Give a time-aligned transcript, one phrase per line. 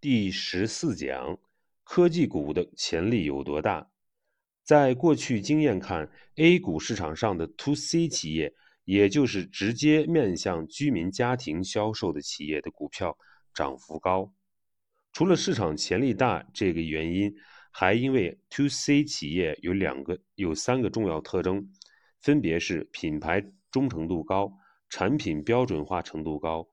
[0.00, 1.38] 第十四讲：
[1.84, 3.90] 科技股的潜力有多大？
[4.64, 13.18] 在过去经验看，A 股市场上的 To C 企业，也就是直接面向居民家庭销售的企业的股票
[13.52, 14.32] 涨幅高。
[15.12, 17.34] 除了市场潜力大这个原因，
[17.70, 21.70] 还因为 To C 企业有两个、有三个重要特征，
[22.20, 24.50] 分别是品牌忠诚度高、
[24.88, 26.66] 产品标准化程度高、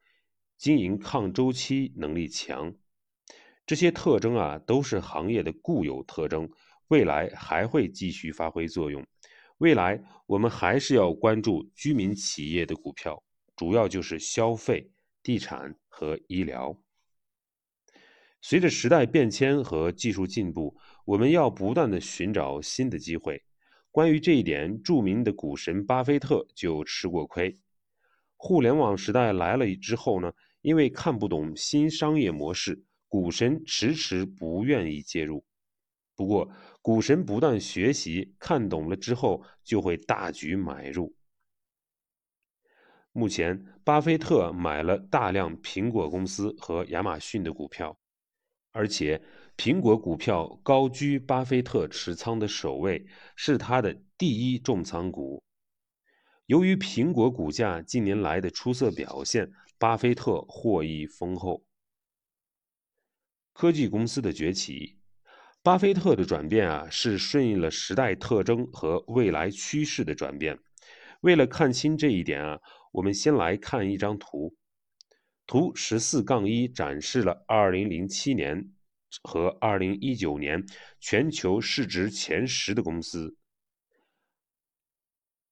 [0.58, 2.74] 经营抗周期能力强。
[3.68, 6.50] 这些特征啊，都是行业的固有特征，
[6.88, 9.06] 未来还会继续发挥作用。
[9.58, 13.22] 未来我们还是要关注居民企业的股票，
[13.58, 14.90] 主要就是消费、
[15.22, 16.82] 地产和医疗。
[18.42, 23.44] 随着时代变迁和技术进步，我们要不断的寻找新的机会。
[23.92, 27.54] 关于这一点，著名的股神巴菲特就吃过亏。
[28.38, 32.86] 互联网时代来了之后呢，因为看不懂新商业模式。
[33.08, 35.46] 股神迟迟不愿意介入，
[36.16, 36.50] 不过
[36.82, 41.16] 股神不断学习，看懂了之后就会大举买入。
[43.12, 47.98] 目前，巴菲特买了大量苹果公司和亚马逊的股票，
[48.72, 49.22] 而且
[49.56, 55.44] 苹果股票高居巴菲特持仓的首位，是他的第一重仓股。
[56.46, 61.67] 由于苹果股价近年来的出色表现，巴菲特获益丰厚。
[63.58, 65.00] 科技公司的崛起，
[65.64, 70.60] 巴菲特的转变啊，是顺应了时代特征和未来趋势的转变。
[71.22, 72.60] 为了看清这一点啊，
[72.92, 74.56] 我们先来看一张图。
[75.48, 78.70] 图十四杠一展示了二零零七年
[79.24, 80.64] 和二零一九年
[81.00, 83.38] 全球市值前十的公司。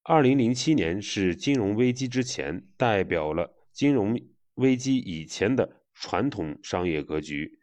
[0.04, 4.16] 二零零七年是金融危机之前，代表了金融
[4.54, 7.58] 危机以前的传统商业格局。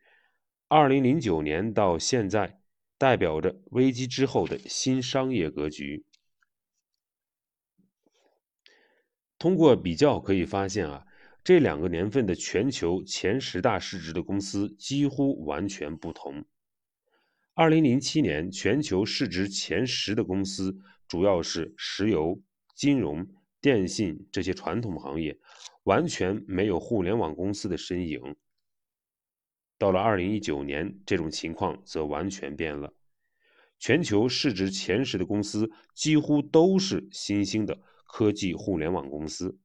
[0.75, 2.59] 二零零九年到现在，
[2.97, 6.07] 代表着危机之后的新商业格局。
[9.39, 11.05] 通过比较可以发现啊，
[11.45, 16.43] 这两个年份的全球前十大市值的公司几乎完全不同。
[17.53, 20.75] 二零零七年全球市值前十的公司
[21.07, 22.41] 主要是石油、
[22.75, 23.29] 金融、
[23.61, 25.39] 电信这些传统行业，
[25.83, 28.35] 完全没有互联网公司的身影。
[29.83, 32.95] 到了二零一九年，这种情况则完全变了。
[33.81, 37.77] 全球市值前十的公司几乎都是新兴的
[38.07, 39.59] 科技互联网公司。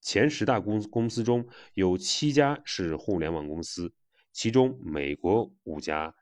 [0.00, 3.92] 前十大公公司中有七家是互联网公司，
[4.32, 6.14] 其中美国五家，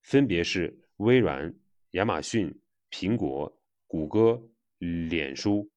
[0.00, 1.54] 分别是微软、
[1.90, 4.42] 亚马逊、苹果、谷歌、
[4.78, 5.68] 脸书；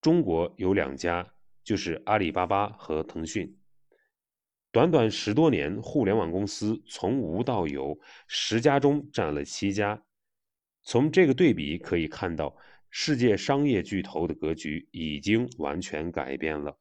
[0.00, 1.30] 中国有两家，
[1.62, 3.54] 就是阿里巴巴和腾讯。
[4.76, 10.04] 短短十多年，互联网公司从无到有，十家中占了七家。
[10.82, 12.54] 从这个对比可以看到，
[12.90, 16.78] 世界商业巨头的格局已经完全改变了。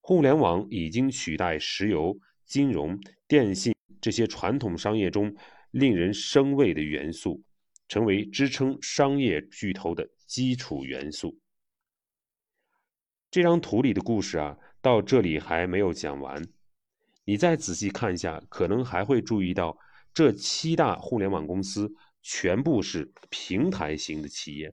[0.00, 5.32] 互联网已经取代石油、金融、电信这些传统商业中
[5.70, 7.40] 令人生畏的元素，
[7.86, 11.38] 成为支撑商业巨头的基础元素。
[13.30, 16.42] 这张图里的故事啊，到这里还没有讲完。
[17.26, 19.76] 你再仔细看一下，可能还会注意到，
[20.14, 21.92] 这七大互联网公司
[22.22, 24.72] 全部是平台型的企业。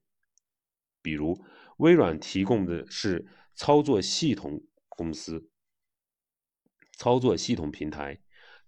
[1.01, 1.43] 比如，
[1.77, 5.49] 微软提供的是操作系统公司，
[6.95, 8.19] 操作系统平台；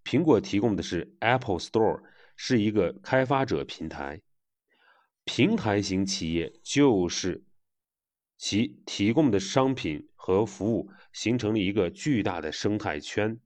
[0.03, 2.01] 苹果提供的是 Apple Store，
[2.35, 4.23] 是一个开发者平台。
[5.25, 7.45] 平台型企业就是
[8.35, 13.39] 其提供的商品和服务形成了一个巨大的生态圈。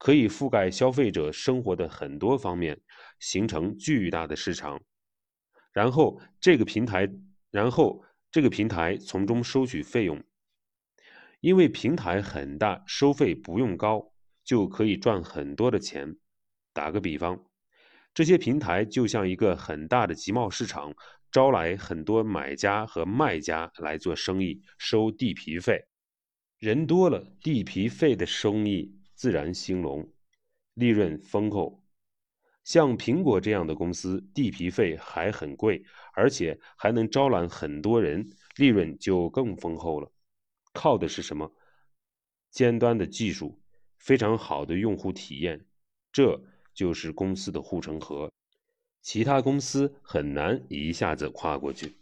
[0.00, 2.80] 可以覆盖消费者生活的很多方面，
[3.18, 4.80] 形成巨大的市场。
[5.74, 7.06] 然后这个平台，
[7.50, 8.02] 然后
[8.32, 10.24] 这个平台从中收取费用。
[11.40, 16.16] 因为平台很大，收费不用高，就可以赚很多的钱。
[16.72, 17.44] 打个比方，
[18.14, 20.94] 这些平台就像一个很大的集贸市场，
[21.30, 25.84] 招来很多买家和卖家来做生意，收地皮费。
[26.58, 28.99] 人多了，地皮费的生意。
[29.20, 30.10] 自然兴隆，
[30.72, 31.84] 利润丰厚。
[32.64, 35.84] 像苹果这样的公司，地皮费还很贵，
[36.14, 38.26] 而且还能招揽很多人，
[38.56, 40.10] 利润就更丰厚了。
[40.72, 41.52] 靠的是什么？
[42.50, 43.60] 尖端的技术，
[43.98, 45.66] 非常好的用户体验，
[46.10, 46.42] 这
[46.72, 48.32] 就是公司的护城河。
[49.02, 51.98] 其他公司很难一下子跨过去。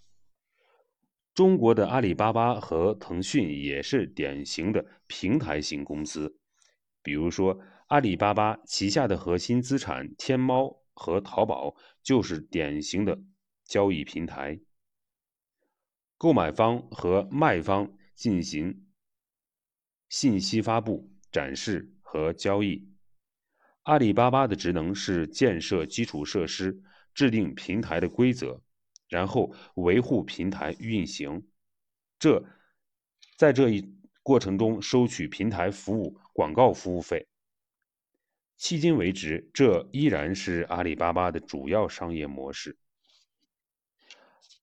[1.35, 6.38] 中国的阿里巴巴和腾讯也是典型的平台型公司。
[7.03, 13.19] 比如说，阿里巴巴旗下的核心资产天猫和淘宝就是典型的
[13.65, 14.61] 交易平台。
[16.17, 18.87] 购买方和卖方进行
[20.09, 22.91] 信息发布、展示和交易。
[23.85, 26.83] 阿里巴巴的职能是建设基础设施、
[27.15, 28.61] 制定平台的规则，
[29.09, 31.47] 然后维护平台运行。
[32.19, 32.45] 这
[33.37, 33.98] 在这一
[34.29, 37.27] 过程中收取平台服务广告服务费。
[38.59, 42.77] 迄今为止，这依然是阿里巴巴的主要商业模式。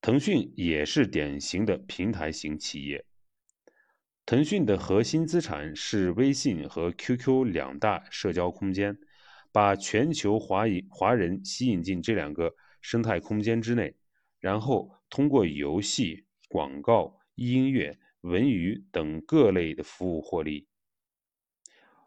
[0.02, 3.04] 腾讯也是典型的平台型企业。
[4.24, 8.96] 腾讯的核心资产是微信和 QQ 两大社交空间。
[9.52, 13.96] 把全球华裔华人吸引进这两个生态空间之内，
[14.40, 20.68] 然后通过游戏、广告、音乐、文娱等各类的服务获利。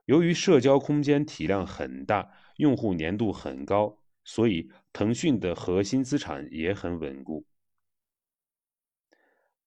[0.04, 7.46] 由于社交空间体量很大，用户粘度很高，所以腾讯的核心资产也很稳固。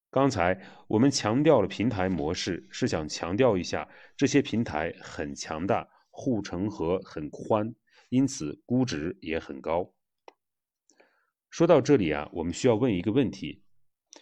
[0.09, 3.87] 刚才我们强调了平台模式，是想强调一下
[4.17, 5.87] 这些平台很强大。
[6.13, 7.73] 护城河很宽，
[8.09, 9.93] 因此估值也很高。
[11.49, 13.60] 说到这里啊，我们需要问一个问题：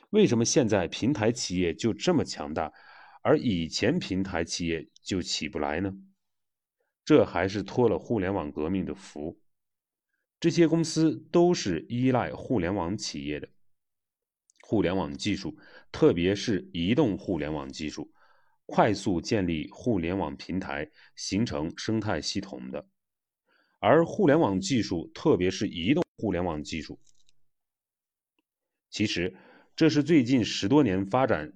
[0.09, 2.71] 为什么现在平台企业就这么强大，
[3.21, 5.93] 而以前平台企业就起不来呢？
[7.05, 9.39] 这还是托了互联网革命的福。
[10.39, 13.49] 这些公司都是依赖互联网企业的，
[14.61, 15.57] 互联网技术，
[15.91, 18.11] 特别是移动互联网技术。
[18.65, 22.87] 快速建立互联网平台，形成生态系统的，
[23.79, 26.99] 而互联网技术，特别是移动互联网技术，
[28.91, 29.35] 其实
[29.79, 31.53] 这是最近十多年发展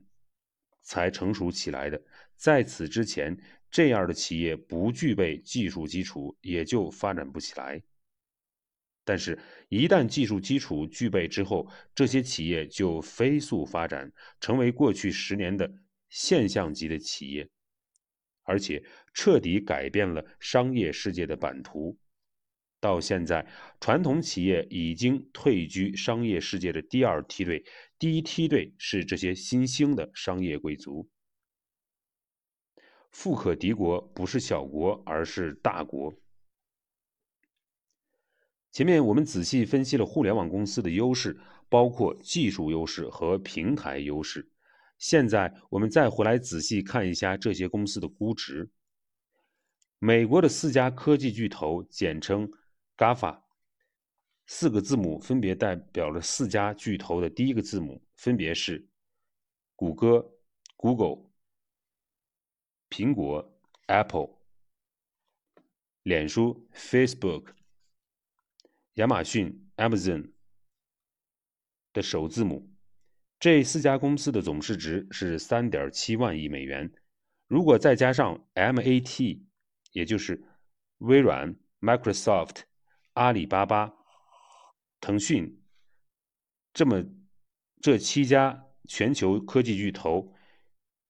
[0.82, 2.02] 才成熟起来的。
[2.38, 3.38] 在此之前，
[3.70, 7.84] 这样的企业不具备技术基础，也就发展不起来。
[9.04, 9.38] 但是，
[9.68, 14.10] 一旦技术基础具备之后，这些企业就飞速发展，
[14.40, 15.70] 成为过去十年的。
[16.08, 17.50] 现象级的企业，
[18.44, 18.82] 而且
[19.14, 21.98] 彻底改变了商业世界的版图。
[22.84, 23.48] 到现在，
[23.80, 27.64] 传统企业已经退居商业世界的第二梯队，
[27.98, 31.10] 第一梯队是这些新兴的商业贵族。
[33.10, 36.14] 富可敌国不是小国，而是大国。
[38.74, 41.40] 前面我们仔细分析了互联网公司的优势，
[41.70, 44.50] 包括技术优势和平台优势。
[44.98, 48.70] 现在我们再回来仔细看一下这些公司的估值。
[50.00, 52.52] 美国的四家科技巨头，简称
[52.98, 53.42] GAFA，
[54.46, 58.88] 四个字母分别代表了四家巨头的第一个字母，分别是
[59.76, 60.38] 谷歌
[60.76, 61.32] （Google）、
[62.90, 64.30] 苹果 （Apple）、
[66.04, 67.54] 脸书 （Facebook）、
[68.96, 70.32] 亚马逊 （Amazon）
[71.92, 72.70] 的首字母。
[73.40, 76.94] 这四家公司的总市值是三点七万亿美元，
[77.48, 79.42] 如果再加上 MAT，
[79.92, 80.42] 也就是
[81.00, 82.62] 微软、Microsoft、
[83.14, 83.94] 阿里巴巴、
[85.00, 85.62] 腾讯，
[86.74, 87.04] 这么
[87.80, 90.34] 这七家全球科技巨头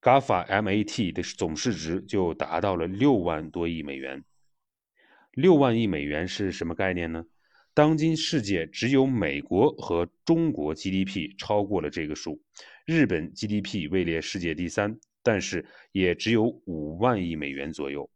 [0.01, 4.25] ，GAFA MAT 的总市值就达到了六万多亿美元。
[5.31, 7.25] 六万亿美元是什么概念呢？
[7.73, 12.41] 当今世界只有美国和中国 GDP 超过了这个数，
[12.85, 18.09] 日本 GDP 位列世界第三，但是也只有五万亿美元左右。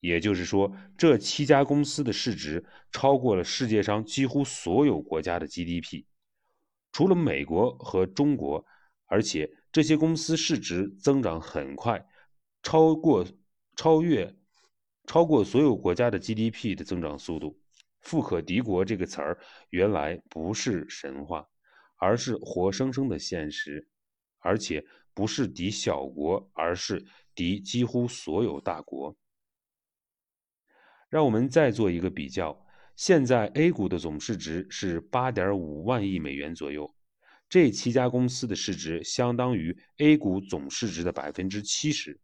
[0.00, 6.04] 也就是说，这七家公司的市值超过了世界上几乎所有国家的 GDP，
[6.92, 8.64] 除了美国和中国，
[9.06, 12.06] 而且这些公司市值增长很快，
[12.62, 13.26] 超过
[13.74, 14.34] 超越
[15.06, 17.58] 超过所有国家的 GDP 的增长速度。
[18.00, 19.38] 富可敌国这个词儿
[19.70, 21.44] 原来不是神话，
[21.96, 23.88] 而是活生生的现实，
[24.38, 29.16] 而且不是敌小国，而是敌几乎所有大国。
[31.16, 36.94] 让我们再做一个比较，现在 A 股的总市值是八点五万亿美元左右，
[37.48, 42.20] 这七家公司的市值相当于 A 股总市值的百分之七十。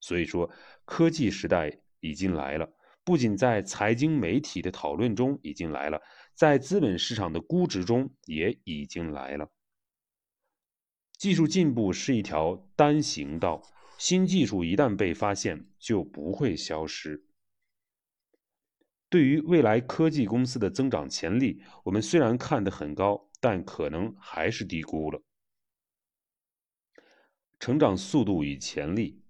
[0.00, 0.50] 所以说，
[0.84, 2.70] 科技时代已经来了。
[3.04, 5.98] 不仅在财经媒体的讨论中已经来了，
[6.34, 9.50] 在资本市场的估值中也已经来了。
[11.16, 13.62] 技术进步是一条单行道，
[13.96, 17.24] 新技术一旦被发现就不会消失。
[19.10, 25.22] 对于未来科技公司的增长潜力，我们虽然看得很高，但可能还是低估了。
[27.58, 29.22] 成长速度与潜力。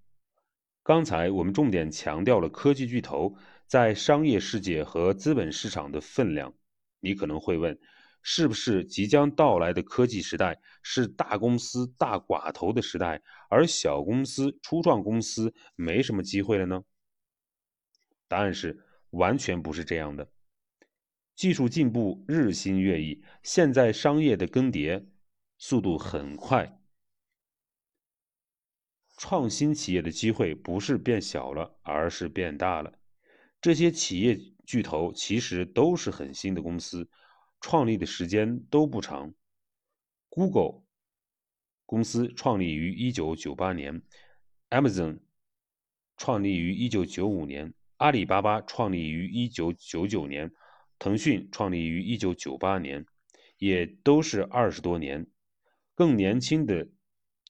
[0.83, 6.55] 刚才我们重点强调了科技巨头在商业世界和资本市场的分量。
[7.01, 7.79] 你可能会问，
[8.23, 16.83] 是不是即将到来的科技时代是大公司大寡头的时代，而小公司、初创公司没什么机会了呢？
[18.27, 20.31] 答案是完全不是这样的。
[21.35, 25.07] 技术进步日新月异，现在商业的更迭
[25.57, 26.81] 速度很快。
[29.17, 32.99] 创新企业的机会不是变小了，而是变大了。
[33.61, 37.11] 这些企业巨头其实都是很新的公司，
[37.61, 39.35] 创立的时间都不长。
[40.29, 40.83] Google
[41.87, 44.03] 公司创立于1998年
[44.71, 45.21] ，Amazon
[46.17, 50.51] 创立于1995年，阿里巴巴创立于1999年，
[50.99, 53.07] 腾讯创立于1998年，
[53.59, 55.27] 也都是二十多年。
[55.95, 56.89] 更年轻的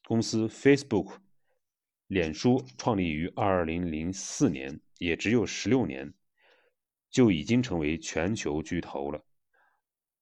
[0.05, 1.17] 公司 Facebook。
[2.07, 6.11] 脸书创立于二零零四年，也只有十六年，
[7.11, 9.23] 就已经成为全球巨头了。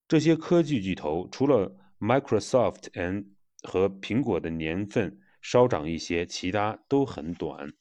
[0.10, 3.28] 这些科技巨头除了 Microsoft and
[3.64, 7.74] 和苹果的年份稍长一些，其他都很短。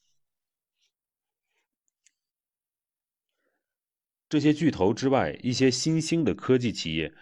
[4.29, 7.13] 这些巨头之外，一些新兴的科技企业，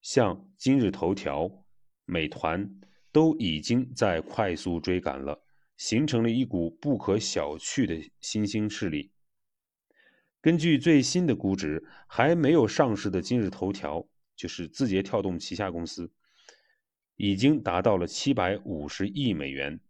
[0.00, 1.64] 像今日头条、
[2.04, 5.42] 美团，都已经在快速追赶了。
[5.78, 9.10] 形成了一股不可小觑的新兴势力。
[10.40, 16.12] 根据最新的估值，还没有上市的今日头条，就是字节跳动旗下公司，
[17.16, 19.80] 已经达到了七百五十亿美元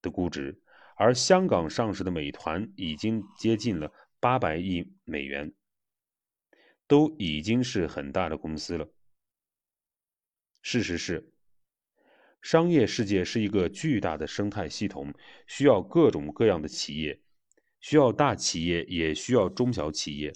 [0.00, 0.60] 的估值，
[0.96, 3.90] 而香港上市的美团已经接近了
[4.24, 5.52] 八百亿美元，
[6.86, 8.88] 都已经是很大的公司了。
[10.62, 11.30] 事实是。
[12.40, 15.12] 商业世界是一个巨大的生态系统，
[15.46, 17.20] 需要各种各样的企业，
[17.80, 20.32] 需要大企业，也需要中小企业。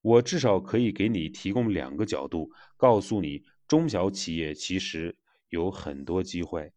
[0.00, 5.14] 我至少可以给你提供两个角度，告诉你中小企业其实
[5.50, 6.72] 有很多机会。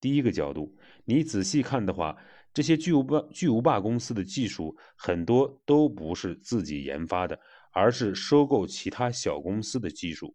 [0.00, 2.16] 第一个角度，你仔细看的话，
[2.52, 7.38] 这些巨无霸巨无霸公司的技术很多都不是自己研发的，
[7.72, 10.34] 而是收购其他小公司的技术。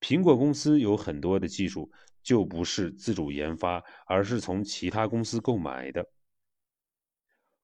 [0.00, 1.90] 苹果公司有很多的技术
[2.22, 6.06] 就不是自主研发，而是从其他公司购买的。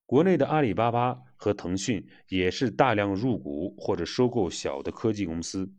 [0.07, 5.71] 国内的阿里巴巴和腾讯也是大量入股或者收购小的科技公司。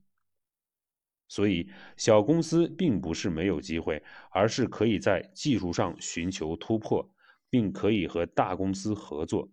[1.27, 7.07] 所以，小公司并不是没有机会，而是可以在技术上寻求突破，
[7.53, 9.47] 并可以和大公司合作。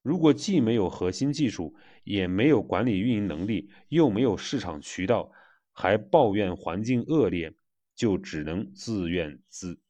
[0.00, 5.32] 如果既没有核心技术，也没有管理运营能力，又没有市场渠道，
[5.72, 7.52] 还抱怨环境恶劣，
[7.96, 9.82] 就只能自怨自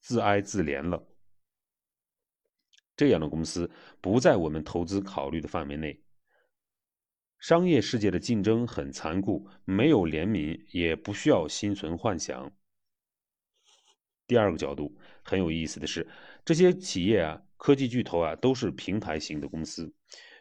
[0.00, 1.04] 自哀自怜了。
[2.94, 3.68] 这样的公司
[4.00, 6.00] 不在我们投资考虑的范围内。
[7.40, 12.52] 商业世界的竞争很残酷，没有怜悯，也不需要心存幻想。
[14.30, 16.06] 第二个角度很有意思的是，
[16.44, 17.42] 这些企业啊。
[17.56, 19.92] 科技巨头啊，都是平台型的公司。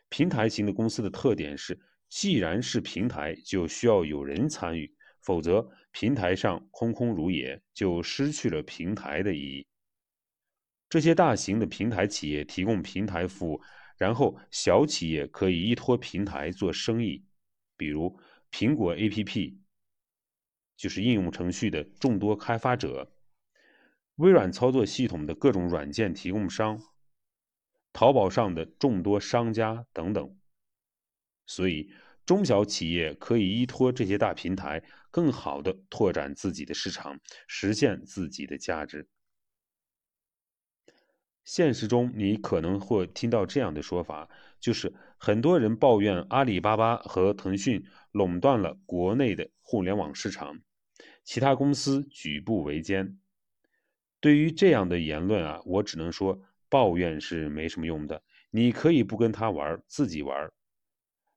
[0.10, 1.78] 平台型的公司的特点是，
[2.08, 9.68] 既然是平台，就需要有人参与，否则平台上空空如也，就失去了平台的意义。
[10.88, 13.62] 这些大型的平台企业提供平台服务，
[13.98, 17.26] 然后小企业可以依托平台做生意，
[17.76, 18.18] 比如
[18.50, 19.58] 苹果 APP，
[20.78, 23.12] 就是应用程序的众多开发者，
[24.20, 26.82] 微软操作系统的各种软件提供商。
[27.94, 30.38] 淘宝上的众多商家等等，
[31.46, 31.90] 所以
[32.26, 39.08] 中小企业可以依托这些大平台，更好的拓展自己的市场，实现自己的价值。
[41.46, 50.60] 现实中，你可能会听到这样的说法，就是很多人抱怨阿里巴巴和腾讯垄断了国内的互联网市场，
[51.24, 53.19] 其他公司举步维艰。
[54.20, 56.42] 对于这样的言论啊，我只能说。
[56.72, 58.22] 抱怨是没什么用的，
[58.52, 60.52] 你可以不跟他玩，自己玩。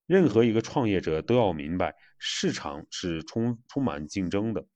[0.05, 4.67] 任何一个创业者都要明白，市场是充充满竞争的，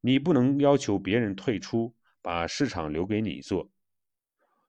[0.00, 3.70] 你不能要求别人退出，把市场留给你做。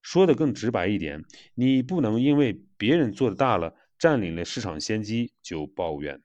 [0.04, 1.26] 说的更直白一点，
[1.56, 6.22] 你不能因为别人做的大了，占领了市场先机就抱怨。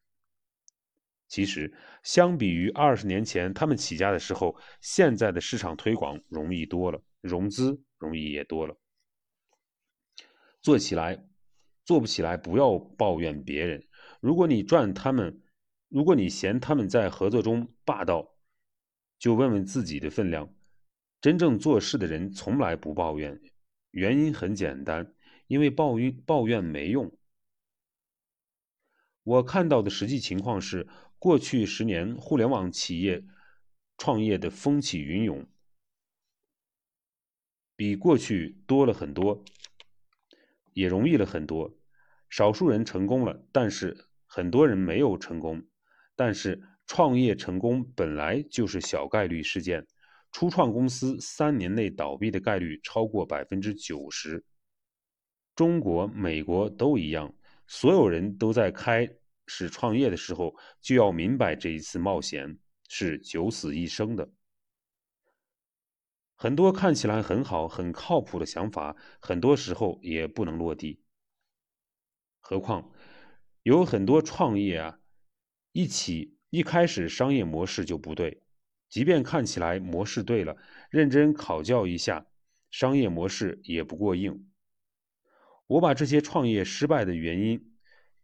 [1.29, 8.77] 其实，相比于二十年前他们起家的时候，现在的市场推广容易多了，融资容易也多了。
[10.63, 11.23] 做起来，
[11.85, 13.87] 做不起来，不要抱怨别人。
[14.21, 15.43] 如果你赚他们，
[15.89, 18.35] 如果你嫌他们在合作中霸道，
[19.19, 20.55] 就问问自己的分量。
[21.21, 23.41] 真正做事的人从来不抱怨，
[23.91, 25.15] 原因很简单，
[25.47, 27.13] 因为抱怨抱怨没用。
[29.25, 30.89] 我看到的实际情况是，
[31.19, 33.25] 过去十年互联网企业
[33.97, 35.45] 创业的风起云涌，
[37.75, 39.45] 比过去多了很多，
[40.73, 41.77] 也容易了很多。
[42.31, 45.67] 少数人成功了，但是很多人没有成功。
[46.15, 49.87] 但是创业成功本来就是小概率事件。
[50.31, 54.45] 初创公司三年内倒闭的概率超过百分之九十，
[55.57, 57.35] 中国、美国都一样，
[57.67, 59.09] 所有人都在开
[59.49, 64.31] 是创业的时候就要明白这一次冒险是九死一生的。
[66.37, 71.03] 很多看起来很好、很靠谱的想法，很多时候也不能落地。
[72.39, 72.93] 何况
[73.65, 75.01] 有很多创业啊，
[75.73, 78.43] 一起一开始商业模式就不对。
[78.89, 80.57] 即便看起来模式对了，
[80.91, 82.27] 认真考教一下，
[82.71, 84.49] 商业模式也不过硬。
[85.67, 87.68] 我把这些创业失败的原因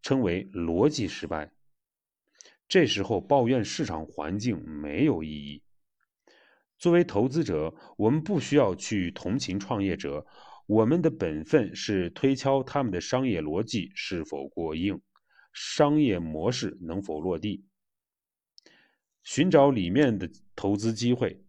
[0.04, 1.50] 称为逻辑失败。
[2.68, 5.62] 这时候抱怨市场环境没有意义。
[6.78, 10.26] 作为投资者，我们不需要去同情创业者，
[10.66, 15.00] 我们的本分是推敲他们的商业逻辑是否过硬，
[15.54, 17.64] 商业模式能否落地。
[19.22, 21.42] 寻找里面的投资机会，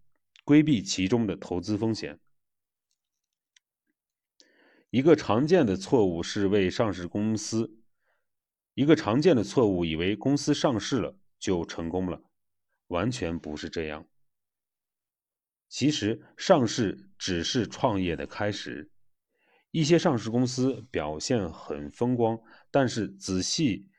[0.45, 2.21] 规避其中的投资风险。
[4.91, 7.81] 一个常见的错误是为上市公司，
[8.75, 12.22] 一个常见的错误以为公司上市了就成功了，
[12.88, 14.08] 完全不是这样。
[15.67, 18.91] 其实上市只是创业的开始。
[19.72, 22.39] 一些上市公司表现很风光，
[22.70, 23.89] 但是仔细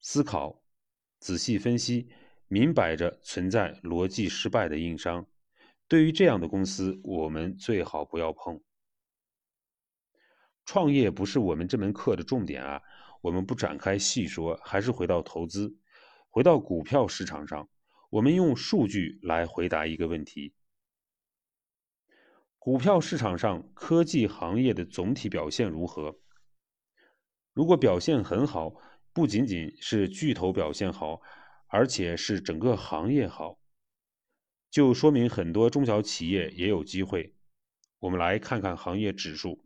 [0.00, 0.62] 思考，
[1.18, 2.10] 仔细分析。
[2.46, 5.26] 明摆着存在逻辑失败的硬伤，
[5.88, 8.62] 对于这样的公司，我们最好不要碰。
[10.64, 12.82] 创业不是我们这门课的重点啊，
[13.24, 15.74] 我们不展开细说，还是回到投资，
[16.28, 17.70] 回到股票市场上，
[18.10, 20.52] 我们用数据来回答一个问题：
[22.58, 26.20] 股票市场上科技行业的总体表现如何？
[27.54, 28.74] 如果表现很好，
[29.14, 31.20] 不仅仅是巨头表现好。
[31.66, 33.58] 而且是整个行业好，
[34.70, 37.34] 就说明很多中小企业也有机会。
[37.98, 39.64] 我们来看看行业指数。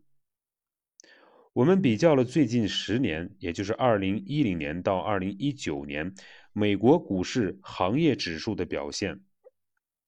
[1.59, 6.09] 我们比较了最近十年，也就是二零一零年到二零一九年
[6.53, 9.19] 美国股市行业指数的表现。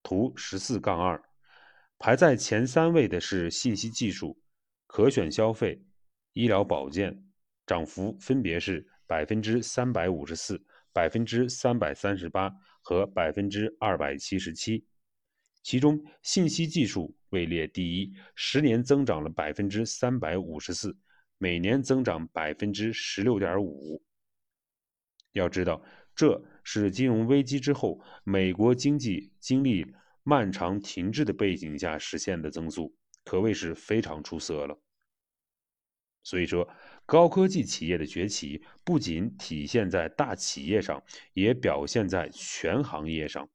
[0.01, 1.21] 图十四杠二，
[1.99, 4.39] 排在前三位的是信息技术、
[4.87, 5.83] 可选消费、
[6.31, 7.21] 医疗保健，
[7.67, 10.63] 涨幅分别是百分之三百五十四。
[10.93, 12.49] 百分之三百三十八
[12.81, 14.85] 和百分之二百七十七，
[15.63, 20.97] 其中信息技术位列第一，十年增长了百分之三百五十四，
[21.41, 24.03] 每年增长百分之十六点五。
[25.31, 34.79] 要知道，这是金融危机之后美国经济经历漫长停滞的背景下实现的增速，可谓是非常出色了。
[36.21, 36.69] 所以说。
[37.03, 43.49] 高科技企业的崛起不仅体现在大企业上，也表现在全行业上。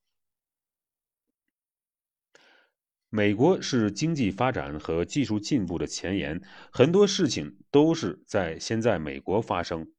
[3.16, 6.38] 美国是经济发展和技术进步的前沿，
[6.70, 9.90] 很多事情都是在先在美国发生，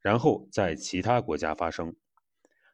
[0.00, 1.94] 然后在其他国家发生。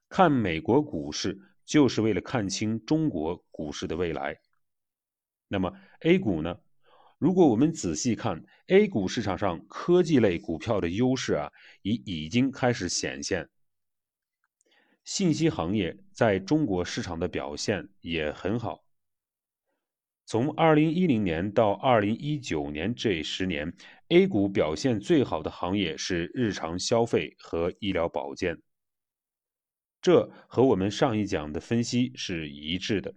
[0.09, 4.41] 看美国股市，就是为了看清中国股市的未来。
[5.49, 6.61] 那么 A 股呢？
[7.19, 13.51] 如果我们仔细看 A 股市场上科技类股票的优势啊，已已经开始显现。
[15.05, 18.83] 信息行业在中国市场的表现也很好。
[20.31, 23.75] 从2010年到2019年这十年
[24.11, 28.57] ，A 股表现最好的行业是日常消费和医疗保健。
[30.01, 33.13] 这和我们上一讲的分析是一致的。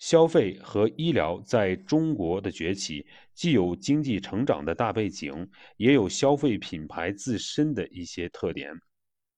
[0.00, 8.72] 消费和医疗在中国的崛起，既有经济成长的大背景，也有消费品牌自身的一些特点。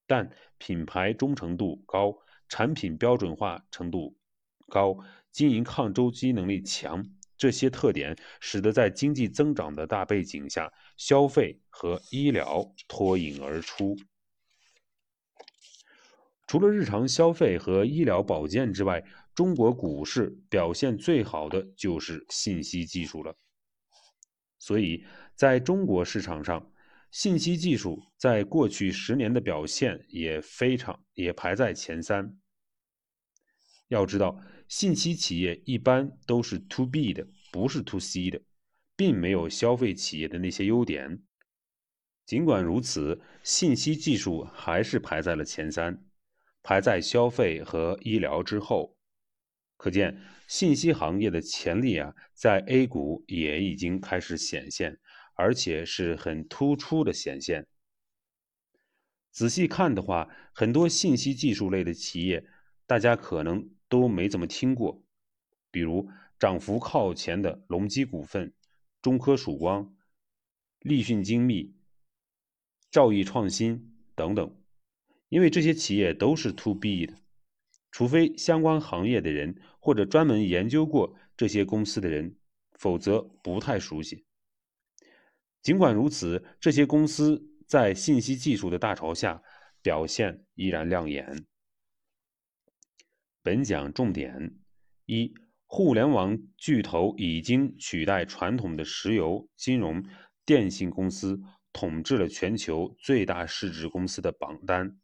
[0.06, 2.16] 但品牌忠诚度高，
[2.48, 4.16] 产品标准化程度
[4.70, 4.96] 高，
[5.30, 7.04] 经营抗周期能力强，
[7.36, 13.94] 这些特点使得在经济增长的大背景下，消费和医疗脱颖而出。
[16.46, 19.04] 除了日常消费和医疗保健之外，
[19.34, 23.36] 中国股市表现最好的就是信息技术了。
[24.58, 25.04] 所以，
[25.34, 26.72] 在中国市场上，
[27.12, 32.36] 信息技术在过去十年的表现也非常也排在前三。
[33.90, 38.40] 要知道，信息企业一般都是 to B 的，不是 to C 的，
[38.96, 41.24] 并没有消费企业的那些优点。
[42.24, 46.04] 尽管如此，信息技术还是排在了前三，
[46.62, 48.96] 排在消费和医疗之后。
[49.76, 55.00] 可见，信息行业的潜力啊，在 A 股也已经开始显现，
[55.34, 57.66] 而且是很突出的显现。
[59.32, 62.44] 仔细看的话，很多信息技术类的企业，
[62.86, 65.02] 大家可能都没怎么听过，
[65.70, 68.54] 比如涨幅靠前的隆基股份、
[69.02, 69.94] 中科曙光、
[70.78, 71.74] 立讯精密、
[72.90, 74.56] 兆易创新等等，
[75.28, 77.14] 因为这些企业都是 to B 的。
[77.90, 82.36] 除非相关行业的人或者专门研究过这些公司的人，
[82.78, 84.24] 否则不太熟悉。
[85.60, 89.42] 尽管如此，这些公司在信息技术的大潮下
[89.82, 91.49] 表现依然亮眼。
[93.42, 94.54] 本讲重点：
[95.06, 95.32] 一、
[95.66, 100.04] 互联网巨头已经取代传统的石油、金融、
[100.44, 101.40] 电信公司，
[101.72, 104.98] 统治了全球最大市值公司的榜单。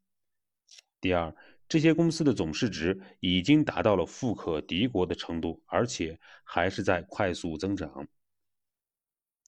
[1.01, 1.35] 第二。
[1.69, 8.07] 这些公司的总市值已经达到了富可敌国的程度，而且还是在快速增长。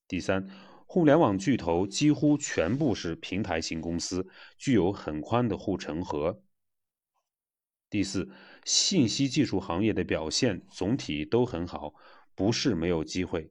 [0.09, 0.45] 第三，
[0.85, 6.43] 互联网巨头几乎全部是平台型公司，具有很宽的护城河。
[7.89, 8.29] 第四，
[8.69, 11.95] 信息技术行业的表现总体都很好，
[12.35, 13.51] 不是没有机会。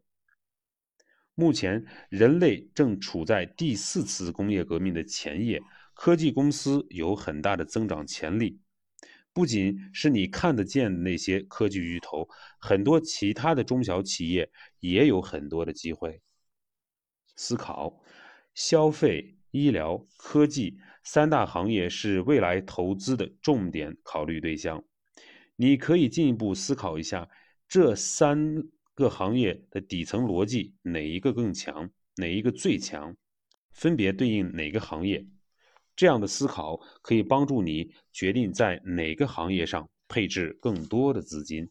[1.34, 5.60] 目前，人类正处在第四次工业革命的前夜。
[5.96, 8.62] 科技公司有很大的增长潜力，
[9.34, 16.22] 不仅是你看得见的那些科技巨头，很多其他的中小企业也有很多的机会。
[17.36, 18.04] 思考：
[18.54, 24.84] 消费、医疗、科技三大行业是未来投资的重点考虑对象。
[25.58, 27.28] 你可以进一步思考一下，
[27.68, 33.18] 这三个行业的底层逻辑哪一个更强，哪一个最强，
[33.72, 35.28] 分别对应哪个行业？
[35.96, 41.68] 这样的思考可以帮助你决定在哪个行业上配置更多的资金。